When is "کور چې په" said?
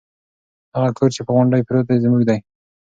0.97-1.31